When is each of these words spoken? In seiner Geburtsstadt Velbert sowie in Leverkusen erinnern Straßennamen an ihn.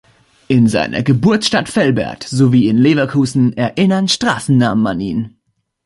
In 0.47 0.67
seiner 0.67 1.03
Geburtsstadt 1.03 1.69
Velbert 1.75 2.23
sowie 2.23 2.67
in 2.69 2.79
Leverkusen 2.79 3.53
erinnern 3.55 4.07
Straßennamen 4.07 4.87
an 4.87 4.99
ihn. 4.99 5.35